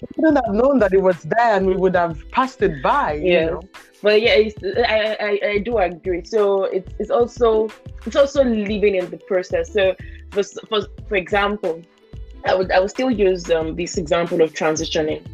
[0.00, 3.14] We wouldn't have known that it was there and we would have passed it by.
[3.14, 3.44] you Yeah.
[3.44, 3.62] know?
[4.02, 6.24] But yeah, it's, I, I I do agree.
[6.24, 7.68] So it's it's also
[8.06, 9.72] it's also living in the process.
[9.72, 9.94] So
[10.32, 11.82] for for, for example,
[12.44, 15.24] I would I would still use um this example of transitioning.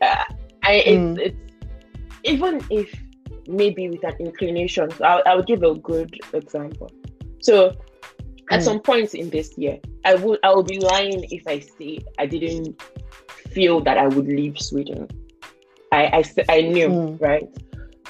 [0.00, 0.24] Uh,
[0.62, 1.18] I it's, Mm.
[1.18, 1.36] it's
[2.24, 2.92] even if
[3.46, 4.90] maybe with an inclination.
[4.90, 6.90] So I'll, I'll give a good example.
[7.40, 7.72] So
[8.50, 8.64] at Mm.
[8.64, 12.26] some point in this year, I would I would be lying if I say I
[12.26, 12.80] didn't
[13.52, 15.08] feel that I would leave Sweden.
[15.92, 17.20] I I knew Mm.
[17.20, 17.48] right,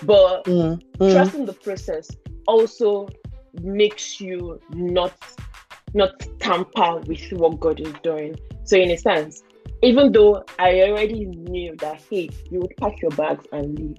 [0.03, 2.09] but Mm, mm, trusting the process
[2.47, 3.09] also
[3.63, 5.15] makes you not
[5.95, 8.37] not tamper with what God is doing.
[8.65, 9.43] So in a sense,
[9.83, 13.99] even though I already knew that hey, you would pack your bags and leave,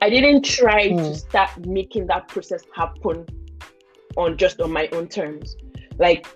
[0.00, 1.16] I didn't try to Mm.
[1.16, 3.26] start making that process happen
[4.16, 5.56] on just on my own terms.
[5.98, 6.26] Like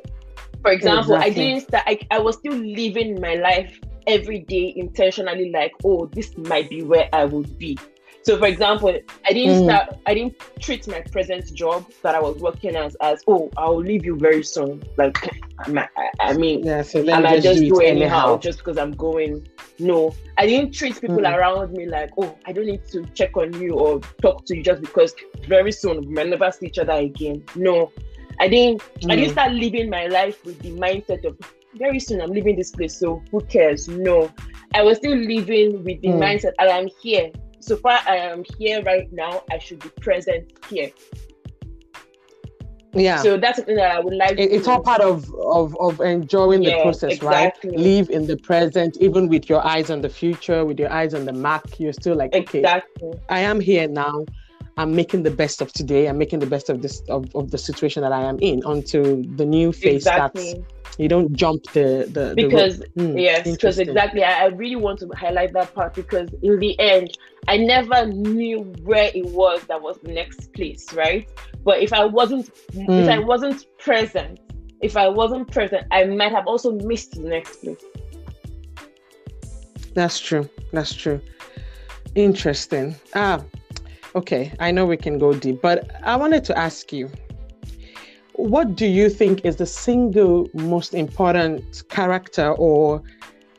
[0.62, 5.50] for example, I didn't start I, I was still living my life every day intentionally
[5.50, 7.76] like, oh, this might be where I would be.
[8.26, 8.88] So for example,
[9.24, 9.62] I didn't Mm.
[9.62, 13.76] start I didn't treat my present job that I was working as as oh I'll
[13.78, 14.82] leave you very soon.
[14.96, 15.16] Like
[15.68, 15.86] I,
[16.18, 18.38] I mean Yeah, so I might me just do do it anyhow anyhow.
[18.38, 19.46] just because I'm going.
[19.78, 21.36] No, I didn't treat people Mm.
[21.36, 24.62] around me like, oh, I don't need to check on you or talk to you
[24.64, 25.14] just because
[25.46, 27.44] very soon we might never see each other again.
[27.54, 27.92] No,
[28.40, 28.82] I didn't.
[29.08, 29.32] I didn't Mm.
[29.38, 31.38] start living my life with the mindset of
[31.76, 33.86] very soon I'm leaving this place, so who cares?
[33.86, 34.32] No,
[34.74, 36.18] I was still living with the Mm.
[36.24, 37.30] mindset I am here.
[37.66, 39.42] So far, I am here right now.
[39.50, 40.92] I should be present here.
[42.94, 43.20] Yeah.
[43.22, 44.38] So that's something that I would like.
[44.38, 47.70] It- it's all part of of, of enjoying the process exactly.
[47.70, 51.12] right live in the present even with your eyes on the future with your eyes
[51.12, 52.64] on the mark you're still like okay
[53.28, 54.24] i am here now
[54.76, 57.58] i'm making the best of today i'm making the best of this of, of the
[57.58, 60.42] situation that i am in onto the new phase Exactly.
[60.42, 64.76] starts you don't jump the the, the because Hmm, yes because exactly I, I really
[64.76, 67.16] want to highlight that part because in the end
[67.48, 71.28] i never knew where it was that was the next place right
[71.64, 73.08] but if i wasn't if Mm.
[73.08, 74.40] i wasn't present
[74.82, 77.82] if i wasn't present i might have also missed the next place
[79.94, 80.48] That's true.
[80.72, 81.22] That's true.
[82.14, 82.96] Interesting.
[83.14, 83.42] Ah,
[84.16, 84.52] okay.
[84.58, 87.10] I know we can go deep, but I wanted to ask you
[88.36, 93.02] what do you think is the single most important character or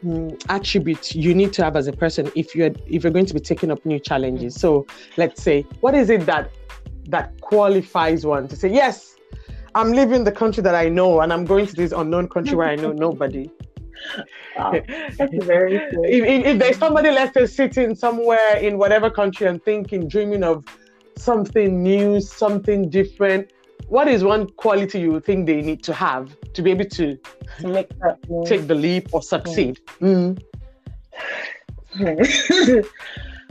[0.04, 3.34] mm, attributes you need to have as a person if you're if you're going to
[3.34, 4.56] be taking up new challenges.
[4.56, 4.86] So
[5.18, 6.52] let's say, what is it that
[7.10, 9.16] that qualifies one to say, yes,
[9.74, 12.68] I'm leaving the country that I know and I'm going to this unknown country where
[12.68, 13.50] I know nobody.
[14.56, 14.72] Wow,
[15.18, 15.76] that's very.
[15.76, 20.44] If, if, if there's somebody let's say sitting somewhere in whatever country and thinking, dreaming
[20.44, 20.66] of
[21.18, 23.52] something new, something different,
[23.88, 27.18] what is one quality you think they need to have to be able to,
[27.60, 28.48] to make that move.
[28.48, 29.80] take the leap or succeed?
[30.02, 30.42] Mm.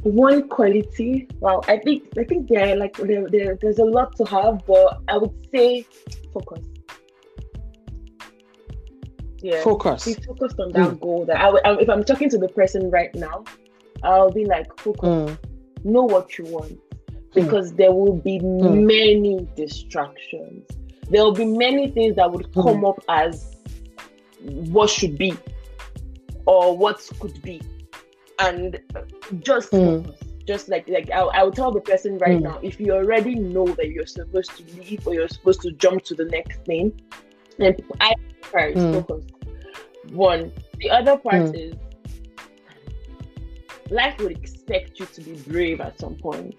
[0.03, 4.25] one quality well i think i think there like there, there there's a lot to
[4.25, 5.85] have but i would say
[6.33, 6.61] focus
[9.63, 10.05] Focus.
[10.05, 13.15] be focused on that goal that I, I, if i'm talking to the person right
[13.15, 13.45] now
[14.03, 15.09] i'll be like focus.
[15.09, 15.39] Mm.
[15.85, 16.79] know what you want.
[17.35, 20.65] Because there will be many distractions.
[21.11, 23.57] There will be many things that would come up as
[24.75, 25.35] what should be
[26.47, 27.61] or what could be.
[28.39, 28.81] And
[29.41, 30.05] just Mm.
[30.05, 30.21] focus.
[30.47, 32.43] Just like like I, I would tell the person right Mm.
[32.49, 36.05] now if you already know that you're supposed to leave or you're supposed to jump
[36.05, 36.93] to the next thing
[37.59, 38.93] then i first Mm.
[38.95, 39.25] focus
[40.13, 41.55] one the other part Mm.
[41.55, 41.75] is
[43.91, 46.59] life would expect you to be brave at some point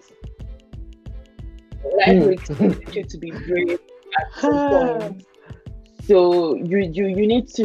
[2.06, 2.20] life Mm.
[2.20, 3.78] would expect you to be brave
[4.18, 5.26] at some point
[6.08, 7.64] so you you you need to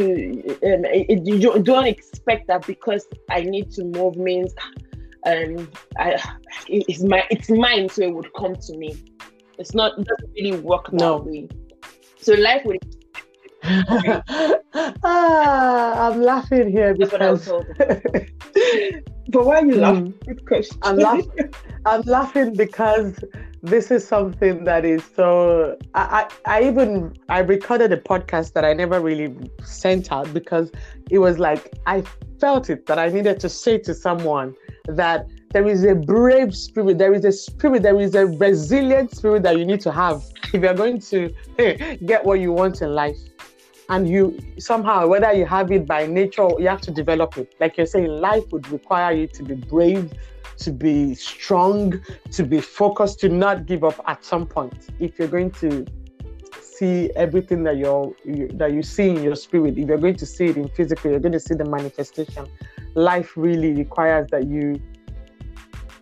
[0.68, 4.52] um, it, you don't, expect that because I need to move means
[5.26, 6.20] um I
[6.68, 8.94] it's my it's mine so it would come to me.
[9.58, 11.16] It's not it doesn't really work that No.
[11.24, 11.48] way.
[12.18, 12.78] So life would
[15.04, 18.26] ah, I'm laughing here that's I was because.
[19.28, 20.14] But why are you laughing?
[20.26, 20.78] Good question.
[20.82, 21.54] I'm laughing.
[21.86, 23.18] I'm laughing because
[23.62, 25.78] this is something that is so.
[25.94, 30.70] I, I, I even I recorded a podcast that I never really sent out because
[31.10, 32.02] it was like I
[32.38, 34.54] felt it that I needed to say to someone
[34.86, 39.42] that there is a brave spirit, there is a spirit, there is a resilient spirit
[39.44, 40.22] that you need to have
[40.52, 41.32] if you're going to
[42.04, 43.18] get what you want in life.
[43.88, 47.54] And you somehow, whether you have it by nature, you have to develop it.
[47.60, 50.12] Like you're saying, life would require you to be brave,
[50.58, 52.00] to be strong,
[52.32, 54.88] to be focused, to not give up at some point.
[55.00, 55.84] If you're going to
[56.60, 60.26] see everything that you're you, that you see in your spirit, if you're going to
[60.26, 62.46] see it in physical, you're going to see the manifestation.
[62.94, 64.80] Life really requires that you,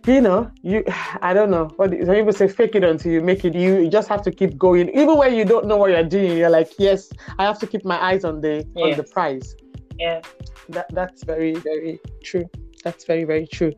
[0.07, 0.85] you know, you
[1.23, 1.71] I don't know.
[1.77, 3.55] What some people say, fake it until you make it.
[3.55, 6.37] You, you just have to keep going, even when you don't know what you're doing.
[6.37, 9.57] You're like, yes, I have to keep my eyes on the on the prize.
[9.99, 10.23] Yeah.
[10.71, 12.49] that that's very very true.
[12.85, 13.73] That's very very true.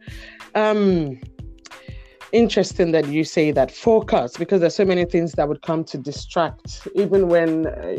[0.55, 1.21] Um
[2.33, 3.71] interesting that you say that.
[3.71, 6.89] Focus because there's so many things that would come to distract.
[6.95, 7.97] Even when uh,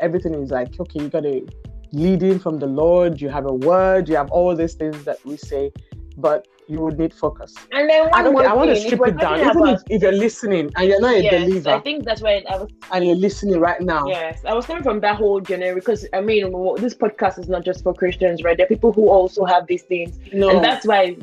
[0.00, 1.46] everything is like okay you got to
[1.92, 3.20] lead in from the lord.
[3.20, 4.08] You have a word.
[4.08, 5.72] You have all these things that we say.
[6.16, 7.54] But you would need focus.
[7.72, 9.40] And then i don't i want to strip it down.
[9.40, 12.56] even if, if you're listening and you're not a yes, I think that's why I
[12.56, 14.06] was and you're listening right now.
[14.06, 17.64] Yes, I was coming from that whole generic because I mean, this podcast is not
[17.64, 18.56] just for Christians, right?
[18.56, 20.50] There are people who also have these things, no.
[20.50, 21.16] And that's why I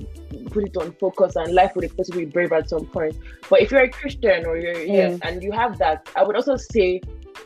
[0.51, 3.15] put it on focus and life would you be brave at some point.
[3.49, 5.19] But if you're a Christian or you're yes, mm.
[5.27, 7.01] and you have that, I would also say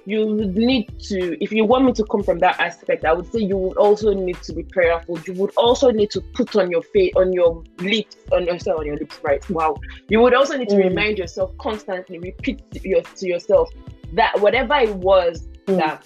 [0.06, 3.32] you would need to, if you want me to come from that aspect, I would
[3.32, 5.19] say you would also need to be prayerful.
[5.25, 8.79] You would also need to put on your face, on your lips, on your sorry,
[8.79, 9.41] on your lips, right?
[9.49, 9.79] Wow.
[10.10, 10.89] You would also need to Mm.
[10.89, 13.69] remind yourself constantly, repeat to, your, to yourself
[14.13, 15.77] that whatever it was Mm.
[15.77, 16.06] that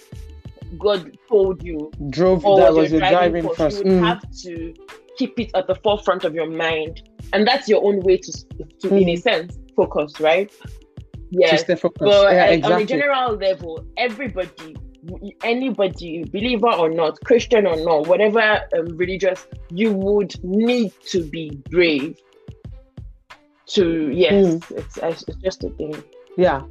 [0.78, 4.06] God told you drove that was your driving force, force you would Mm.
[4.06, 4.74] have to
[5.16, 7.00] keep it at the forefront of your mind,
[7.32, 8.32] and that's your own way to,
[8.80, 9.22] to in a Mm.
[9.22, 10.52] sense, focus, right?
[11.32, 14.76] To stay focused But yeah uh, on a general level, everybody,
[15.42, 21.50] anybody, believer or not, Christian or not, whatever um, religious, you would need to be
[21.70, 22.18] brave.
[23.74, 26.02] To yes, it's, it's just a thing.
[26.38, 26.62] Yeah,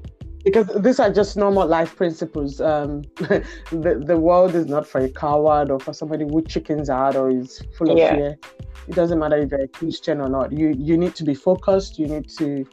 [0.44, 2.60] because these are just normal life principles.
[2.60, 7.16] Um, the the world is not for a coward or for somebody who chickens out
[7.16, 8.16] or is full of Yeah.
[8.16, 8.38] fear.
[8.88, 10.52] It doesn't matter if you're a Christian or not.
[10.52, 12.00] You you need to be focused.
[12.00, 12.66] You need to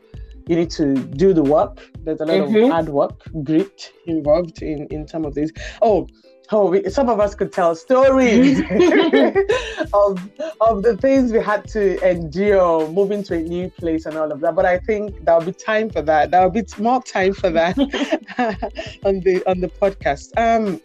[0.47, 1.81] you need to do the work.
[2.05, 2.65] There's a lot Mhm.
[2.67, 5.53] of hard work, grit involved in in some of these.
[5.83, 6.07] Oh.
[6.53, 8.59] Oh, we, some of us could tell stories
[9.95, 10.31] of
[10.61, 14.41] of the things we had to endure moving to a new place and all of
[14.41, 14.55] that.
[14.55, 16.31] But I think there'll be time for that.
[16.31, 17.79] There'll be more time for that
[19.07, 20.27] on the on the podcast.
[20.37, 20.81] Um,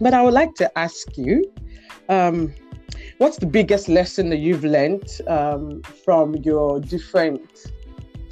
[0.00, 1.52] but I would like to ask you,
[2.08, 2.54] um,
[3.18, 7.66] what's the biggest lesson that you've learned um, from your different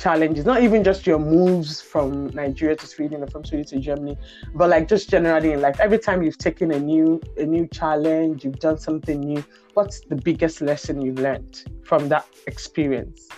[0.03, 4.19] challenges, not even just your moves from Nigeria to Sweden or from Sweden to Germany,
[4.55, 5.79] but like just generally in life.
[5.79, 9.45] Every time you've taken a new a new challenge, you've done something new.
[9.75, 13.29] What's the biggest lesson you've learned from that experience,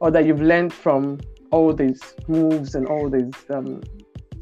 [0.00, 1.20] or that you've learned from
[1.52, 3.80] all these moves and all these um,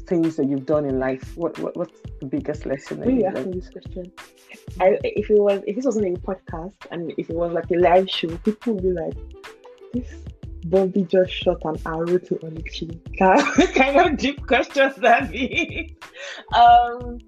[0.07, 1.37] things that you've done in life?
[1.37, 3.01] What, what what's the biggest lesson?
[3.01, 4.11] That you asking this question?
[4.81, 7.75] I, if it was if this wasn't a podcast and if it was like a
[7.75, 9.17] live show, people would be like,
[9.93, 10.09] "This
[10.69, 12.99] Bobby just shot an arrow to Oluchi."
[13.75, 15.97] kind of deep questions that be.
[16.55, 17.19] Um,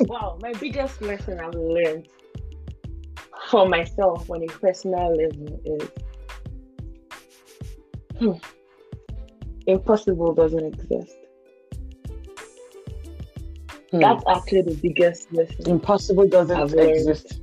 [0.00, 2.08] wow, my biggest lesson I've learned
[3.48, 5.88] for myself on a personal level is
[8.18, 8.32] hmm,
[9.66, 11.16] impossible doesn't exist.
[13.90, 14.00] Hmm.
[14.00, 15.68] That's actually the biggest lesson.
[15.68, 17.40] Impossible doesn't exist.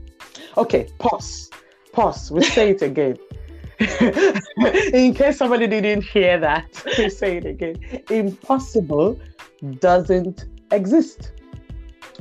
[0.58, 1.50] Okay, pause.
[1.92, 2.32] Pause.
[2.32, 3.18] We say it again.
[4.94, 7.76] In case somebody didn't hear that, we say it again.
[8.10, 9.20] Impossible
[9.80, 11.32] doesn't exist.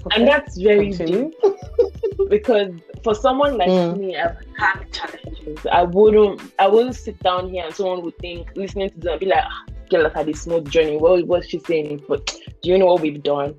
[0.06, 0.16] Okay.
[0.16, 1.30] And that's very Continue.
[1.42, 2.28] deep.
[2.28, 3.98] because for someone like mm.
[3.98, 5.66] me, I've had challenges.
[5.70, 9.26] I wouldn't I wouldn't sit down here and someone would think, listening to them, be
[9.26, 10.96] like, ah, girl had a smooth journey.
[10.96, 12.02] What was she saying?
[12.08, 12.26] But
[12.62, 13.54] do you know what we've done?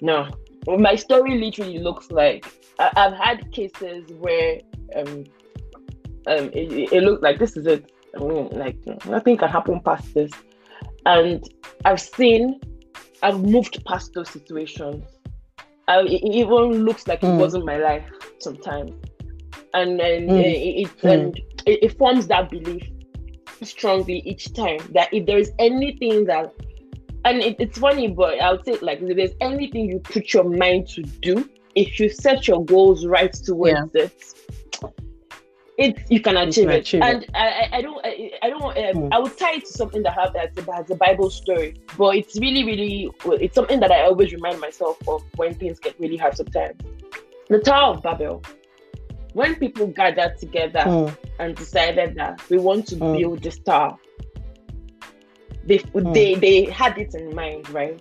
[0.00, 0.28] No.
[0.66, 2.44] My story literally looks like
[2.78, 4.60] I, have had cases where
[4.96, 5.24] um
[6.26, 7.92] um it, it looked like this is it.
[8.14, 10.32] I mean, like nothing can happen past this.
[11.04, 11.44] And
[11.84, 12.60] I've seen
[13.22, 15.04] I've moved past those situations.
[15.88, 17.28] I, it even looks like mm.
[17.28, 17.38] it hmm.
[17.38, 18.04] wasn't my life
[18.40, 18.92] sometimes.
[19.72, 20.40] And then mm.
[20.40, 21.12] it, it, mm.
[21.12, 22.88] and it, it forms that belief
[23.62, 26.52] strongly each time that if there is anything that
[27.24, 30.44] and it, it's funny, but I would say like if there's anything you put your
[30.44, 34.02] mind to do, if you set your goals right towards yeah.
[34.04, 34.22] it,
[35.78, 36.80] it you can achieve, it.
[36.80, 37.30] achieve and it.
[37.34, 39.08] And I, I don't, I, I don't, um, mm.
[39.12, 42.38] I would tie it to something that have that has a Bible story, but it's
[42.38, 46.36] really, really, it's something that I always remind myself of when things get really hard
[46.36, 46.80] sometimes.
[47.48, 48.42] The Tower of Babel.
[49.34, 51.16] When people gathered together mm.
[51.38, 53.18] and decided that we want to mm.
[53.18, 53.98] build this tower,
[55.64, 56.14] they mm.
[56.14, 58.00] they they had it in mind, right?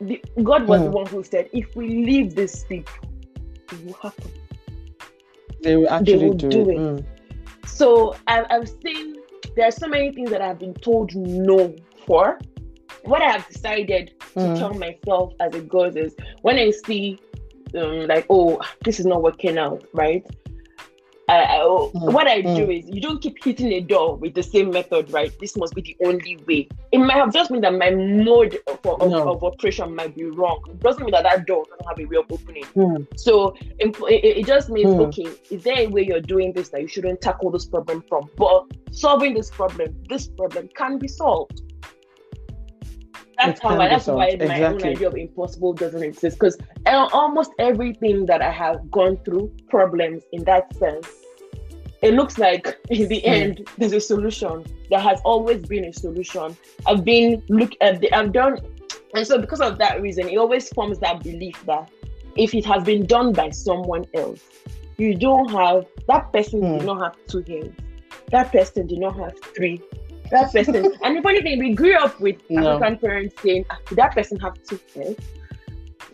[0.00, 0.84] The, God was mm.
[0.84, 0.96] the hmm.
[0.96, 2.92] one who said, "If we leave this people,
[3.72, 4.30] it will happen."
[5.64, 6.74] They will actually they will do, do it.
[6.74, 6.78] it.
[6.78, 7.04] Mm.
[7.66, 9.16] So I've, I've seen
[9.56, 11.74] there are so many things that I've been told no
[12.06, 12.38] for.
[13.04, 14.54] What I have decided to hmm.
[14.54, 17.18] tell myself as it goes is when I see
[17.76, 20.24] um, like, oh, this is not working out, right?
[21.28, 22.12] Mm.
[22.12, 22.56] what I mm.
[22.56, 25.32] do is you don't keep hitting a door with the same method, right?
[25.40, 26.68] This must be the only way.
[26.92, 29.30] It might have just been that my mode for, of, no.
[29.30, 30.62] of, operation might be wrong.
[30.68, 32.64] It doesn't mean that that door doesn't have a way of opening.
[32.76, 33.06] Mm.
[33.18, 35.06] So it, it, just means, mm.
[35.08, 38.28] okay, is there a way you're doing this that you shouldn't tackle this problem from?
[38.36, 41.62] But solving this problem, this problem can be solved.
[43.38, 44.64] That's how I, that's why my exactly.
[44.64, 50.22] own idea of impossible doesn't exist because almost everything that I have gone through, problems
[50.32, 51.08] in that sense,
[52.02, 53.28] it looks like in the hmm.
[53.28, 54.64] end there's a solution.
[54.90, 56.56] There has always been a solution.
[56.86, 58.58] I've been look at the, I've done,
[59.14, 61.90] and so because of that reason, it always forms that belief that
[62.36, 64.40] if it has been done by someone else,
[64.96, 66.78] you don't have that person mm.
[66.78, 67.74] did not have two hands.
[68.30, 69.80] That person did not have three
[70.30, 70.74] that person.
[71.02, 72.76] and the funny thing, we grew up with no.
[72.76, 75.24] African parents saying, ah, did that person have two heads?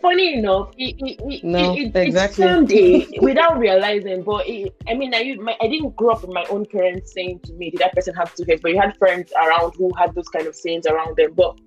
[0.01, 2.45] Funny enough, it, it, it, no, it, exactly.
[2.45, 4.23] it without realizing.
[4.23, 4.47] But
[4.87, 7.69] I mean, I, my, I didn't grow up with my own parents saying to me,
[7.69, 8.61] did that person have two heads?
[8.61, 11.33] But you had friends around who had those kind of sayings around them.
[11.35, 11.59] But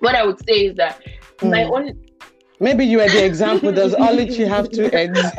[0.00, 1.02] what I would say is that
[1.38, 1.50] mm.
[1.50, 1.98] my own
[2.60, 3.70] Maybe you are the example.
[3.72, 5.20] Does Oluchi have two eggs?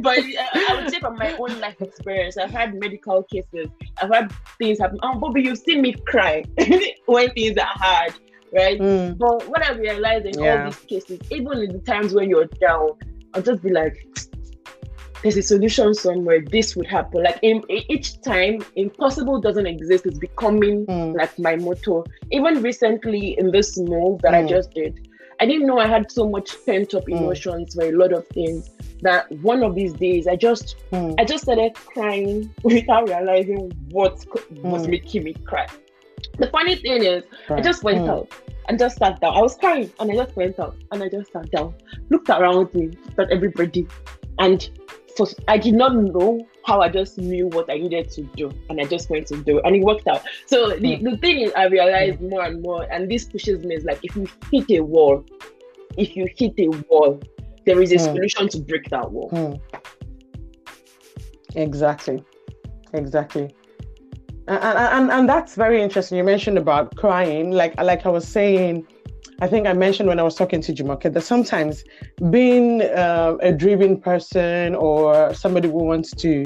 [0.00, 3.68] but uh, I would say from my own life experience, I've had medical cases.
[4.02, 4.98] I've had things happen.
[5.02, 6.44] Oh, Bobby, you've seen me cry
[7.06, 8.14] when things are hard,
[8.52, 8.80] right?
[8.80, 9.18] Mm.
[9.18, 10.64] But what I realized in yeah.
[10.64, 12.90] all these cases, even in the times when you're down,
[13.34, 14.04] I'll just be like,
[15.22, 16.40] there's a solution somewhere.
[16.40, 17.22] This would happen.
[17.22, 20.06] Like in, in each time, impossible doesn't exist.
[20.06, 21.14] It's becoming mm.
[21.14, 22.04] like my motto.
[22.32, 24.44] Even recently in this move that mm.
[24.44, 25.08] I just did,
[25.40, 27.18] I didn't know I had so much pent up mm.
[27.18, 27.80] emotions mm.
[27.80, 31.14] for a lot of things that one of these days I just mm.
[31.18, 34.12] I just started crying without realizing what
[34.50, 34.90] was mm.
[34.90, 35.66] making me cry.
[36.38, 37.58] The funny thing is, right.
[37.58, 38.10] I just went mm.
[38.10, 38.32] out
[38.68, 39.34] and just sat down.
[39.34, 41.74] I was crying and I just went out and I just sat down,
[42.10, 43.88] looked around me at everybody,
[44.38, 44.68] and
[45.16, 48.80] for, I did not know how I just knew what I needed to do and
[48.80, 50.22] I just went to do it and it worked out.
[50.46, 51.10] So the, mm.
[51.10, 52.30] the thing is I realized mm.
[52.30, 55.24] more and more and this pushes me is like if you hit a wall,
[55.96, 57.20] if you hit a wall,
[57.66, 58.04] there is a mm.
[58.04, 59.60] solution to break that wall.
[61.54, 62.22] Exactly.
[62.92, 63.54] Exactly.
[64.48, 66.18] and, and and that's very interesting.
[66.18, 68.86] You mentioned about crying, like like I was saying.
[69.42, 71.84] I think I mentioned when I was talking to Jumoke that sometimes
[72.28, 76.44] being uh, a driven person or somebody who wants to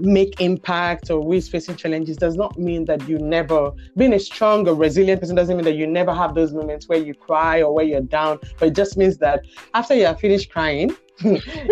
[0.00, 4.18] make impact or who is facing challenges does not mean that you never being a
[4.18, 7.60] strong or resilient person doesn't mean that you never have those moments where you cry
[7.60, 9.44] or where you're down but it just means that
[9.74, 10.90] after you are finished crying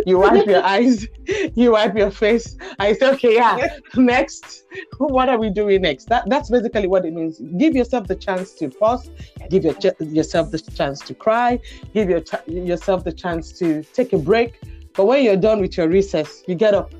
[0.07, 1.07] you wipe your eyes
[1.55, 4.65] you wipe your face i say okay yeah next
[4.99, 8.53] what are we doing next that, that's basically what it means give yourself the chance
[8.53, 9.11] to pause
[9.51, 11.59] give your, yourself the chance to cry
[11.95, 14.61] give your, yourself the chance to take a break
[14.95, 16.93] but when you're done with your recess you get up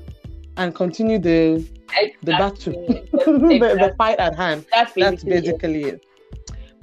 [0.57, 1.65] and continue the
[1.97, 2.15] exactly.
[2.23, 3.59] the battle, exactly.
[3.59, 4.65] the, the, fight at hand.
[4.71, 5.93] That's basically, That's basically it.
[5.95, 6.05] it.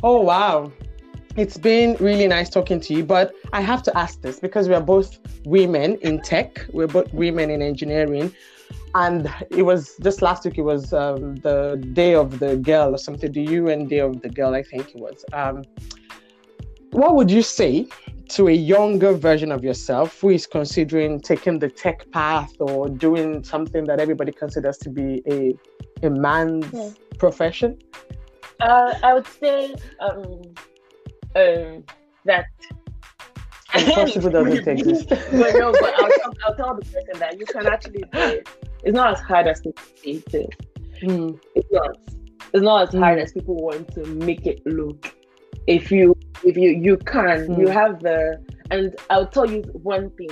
[0.02, 0.72] Oh wow.
[1.36, 4.74] It's been really nice talking to you, but I have to ask this because we
[4.74, 6.64] are both women in tech.
[6.72, 8.34] We're both women in engineering,
[8.94, 10.56] and it was just last week.
[10.56, 13.30] It was um, the day of the girl or something.
[13.30, 15.26] The UN Day of the Girl, I think it was.
[15.34, 15.62] Um,
[16.92, 17.86] what would you say
[18.30, 23.44] to a younger version of yourself who is considering taking the tech path or doing
[23.44, 25.54] something that everybody considers to be a
[26.02, 26.90] a man's yeah.
[27.18, 27.78] profession?
[28.60, 30.40] Uh, I would say um,
[31.36, 31.84] um,
[32.24, 32.46] that
[33.74, 35.08] impossible doesn't exist.
[35.08, 38.48] but no, but I'll, tell, I'll tell the person that you can actually do it.
[38.84, 41.02] It's not as hard as people say it is.
[41.02, 41.38] Mm.
[41.54, 41.98] It's not.
[42.52, 43.00] It's not as mm.
[43.00, 45.14] hard as people want to make it look
[45.66, 47.58] if you if you you can mm.
[47.58, 50.30] you have the and i'll tell you one thing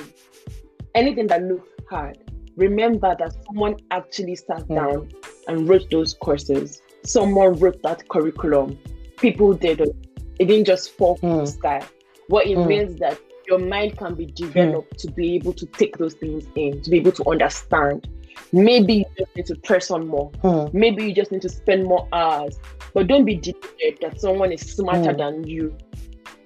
[0.94, 2.18] anything that looks hard
[2.56, 4.76] remember that someone actually sat mm.
[4.76, 5.08] down
[5.48, 8.78] and wrote those courses someone wrote that curriculum
[9.16, 9.96] people did it
[10.38, 11.40] it didn't just fall from mm.
[11.44, 11.82] the sky
[12.28, 12.66] what it mm.
[12.66, 16.80] means that your mind can be developed to be able to take those things in
[16.82, 18.08] to be able to understand
[18.52, 20.72] maybe you just need to press on more mm.
[20.72, 22.58] maybe you just need to spend more hours
[22.94, 25.18] but don't be deluded that someone is smarter mm.
[25.18, 25.76] than you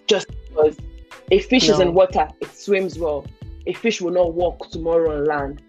[0.06, 0.76] just because
[1.30, 1.74] a fish no.
[1.74, 3.26] is in water, it swims well.
[3.66, 5.62] A fish will not walk tomorrow on land.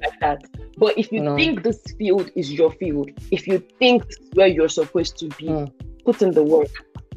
[0.00, 0.44] Like that.
[0.76, 1.36] But if you no.
[1.36, 5.28] think this field is your field, if you think this is where you're supposed to
[5.30, 5.72] be, mm.
[6.04, 6.68] put in the work.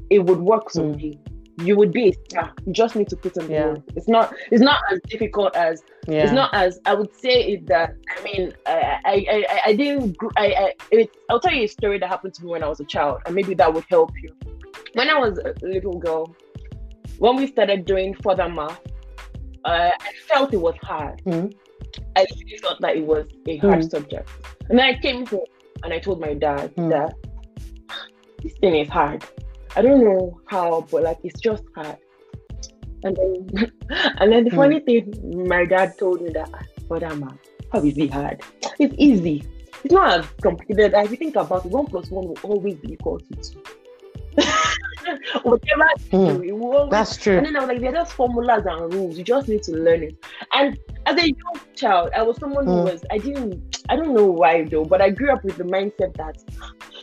[0.10, 1.16] It would work someday.
[1.16, 2.54] Mm you would be a star.
[2.66, 3.66] You just need to put in the yeah.
[3.68, 3.84] work.
[3.96, 6.24] It's not it's not as difficult as yeah.
[6.24, 10.18] it's not as I would say it that I mean I I I, I didn't
[10.38, 12.80] I, I it, I'll tell you a story that happened to me when I was
[12.80, 14.36] a child and maybe that would help you.
[14.94, 16.36] When I was a little girl,
[17.20, 18.80] when we started doing further math,
[19.66, 21.22] uh, I felt it was hard.
[21.26, 21.50] Mm-hmm.
[22.16, 23.90] I really thought that it was a hard mm-hmm.
[23.90, 24.30] subject.
[24.70, 25.46] And then I came home
[25.84, 26.90] and I told my dad mm-hmm.
[26.90, 27.14] that
[28.42, 29.24] this thing is hard.
[29.76, 31.98] I don't know how, but like it's just hard.
[33.04, 33.72] And then,
[34.20, 34.56] and then the mm.
[34.56, 36.50] funny thing, my dad told me that,
[36.92, 37.40] I'm
[37.72, 38.42] how is it hard?
[38.80, 39.44] It's easy.
[39.84, 40.94] It's not as complicated.
[40.96, 43.64] If you think about it, one plus one will always be equal to two.
[45.44, 46.42] Whatever mm.
[46.42, 47.38] do, always, that's true.
[47.38, 49.18] And then I was like, they're just formulas and rules.
[49.18, 50.26] You just need to learn it.
[50.54, 52.70] And as a young child, I was someone mm.
[52.70, 52.86] who hmm.
[52.86, 56.16] was I didn't I don't know why though, but I grew up with the mindset
[56.18, 56.38] that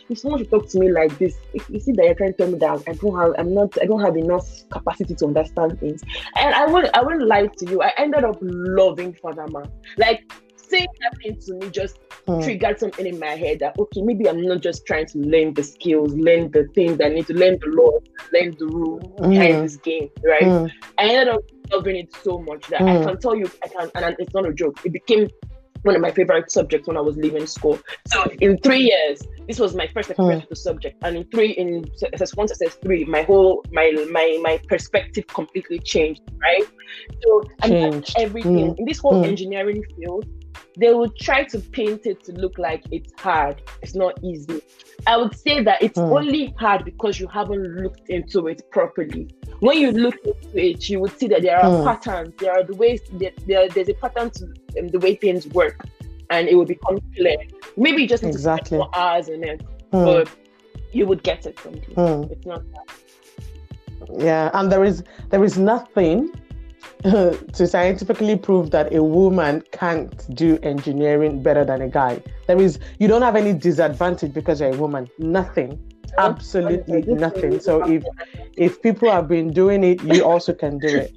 [0.09, 2.37] if someone should talk to me like this, if you see that you're trying to
[2.37, 5.81] tell me that I don't have, I'm not, I don't have enough capacity to understand
[5.81, 6.03] things,
[6.37, 7.83] and I will, I won't lie to you.
[7.83, 9.71] I ended up loving Further Math.
[9.99, 10.31] Like
[10.69, 12.43] saying that thing to me just mm.
[12.43, 15.63] triggered something in my head that okay, maybe I'm not just trying to learn the
[15.63, 17.99] skills, learn the things I need to learn the law,
[18.33, 19.31] learn the rule mm.
[19.31, 20.43] behind this game, right?
[20.43, 20.71] Mm.
[20.99, 21.43] I ended up
[21.73, 23.05] loving it so much that I hmm.
[23.05, 24.79] can tell you, I can, and it's not a joke.
[24.85, 25.29] It became
[25.83, 27.79] one of my favorite subjects when I was leaving school.
[28.09, 31.53] So in three years, this was my first experience with the subject, and in three
[31.53, 36.23] in SS1, SS3, my whole my my my perspective completely changed.
[36.41, 36.65] Right.
[37.23, 38.79] So and everything mm.
[38.79, 40.27] in this whole engineering field,
[40.77, 43.63] they would try to paint it to look like it's hard.
[43.83, 44.61] It's not easy.
[45.07, 46.17] I would say that it's mm.
[46.17, 49.29] only hard because you haven't looked into it properly.
[49.61, 51.85] When you look into it, you would see that there are mm.
[51.85, 52.35] patterns.
[52.39, 54.45] There are the ways that there, there's a pattern to
[54.79, 55.85] um, the way things work,
[56.31, 57.37] and it will become clear.
[57.77, 58.63] Maybe you just need exactly.
[58.63, 60.05] to spend more hours in it, mm.
[60.05, 60.29] but
[60.93, 61.75] you would get it from.
[61.75, 62.33] Hmm.
[62.33, 62.91] It's not that.
[64.19, 66.31] Yeah, and there is there is nothing
[67.07, 72.21] to scientifically prove that a woman can't do engineering better than a guy.
[72.49, 75.09] There is, you don't have any disadvantage because you're a woman.
[75.19, 75.81] Nothing.
[76.19, 77.61] Absolutely nothing.
[77.61, 78.03] So if
[78.57, 81.13] if people have been doing it, you also can do it.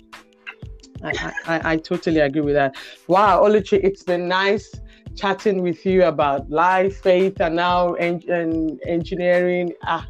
[1.01, 2.75] I, I, I totally agree with that.
[3.07, 4.69] Wow, Oluchi, it's been nice
[5.15, 9.73] chatting with you about life, faith, and now en- en- engineering.
[9.83, 10.05] Ah,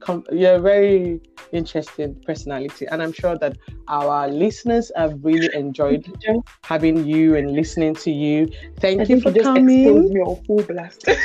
[0.00, 1.20] com- you're a very
[1.52, 2.86] interesting personality.
[2.86, 3.56] And I'm sure that
[3.88, 6.06] our listeners have really enjoyed
[6.64, 8.50] having you and listening to you.
[8.78, 9.66] Thank I you for coming.
[9.66, 9.88] me
[10.20, 11.08] on full blast.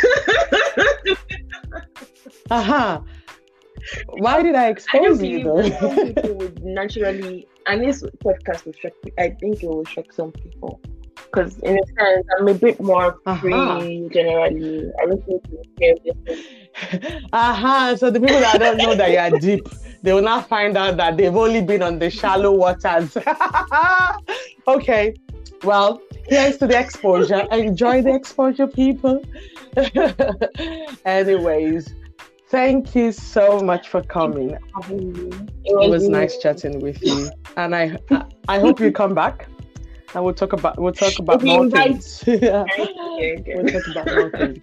[2.52, 2.98] Aha.
[2.98, 3.02] uh-huh.
[4.10, 5.62] Why did I expose I you though?
[6.04, 8.94] people would naturally, and this podcast will shock.
[9.18, 10.82] I think it will shock some people
[11.16, 14.10] because in a sense I'm a bit more free uh-huh.
[14.12, 14.92] generally.
[15.02, 15.44] I don't think
[15.80, 16.14] you
[17.34, 17.96] uh-huh.
[17.96, 19.68] so the people that don't know that you are deep,
[20.02, 23.18] they will not find out that they've only been on the shallow waters.
[24.68, 25.14] okay,
[25.64, 27.48] well, here's to the exposure.
[27.52, 29.24] Enjoy the exposure, people.
[31.06, 31.94] Anyways,
[32.50, 34.58] thank you so much for coming.
[34.90, 37.98] It was nice chatting with you, and I
[38.48, 39.48] I hope you come back
[40.16, 42.24] and we'll talk about we'll talk about more things.
[42.28, 44.60] We'll talk about more things.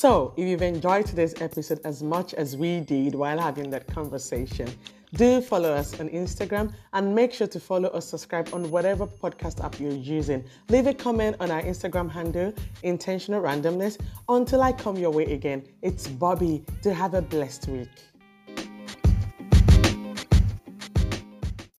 [0.00, 4.66] So, if you've enjoyed today's episode as much as we did while having that conversation,
[5.12, 9.62] do follow us on Instagram and make sure to follow or subscribe on whatever podcast
[9.62, 10.42] app you're using.
[10.70, 14.00] Leave a comment on our Instagram handle, Intentional Randomness.
[14.30, 16.64] Until I come your way again, it's Bobby.
[16.80, 17.90] To have a blessed week.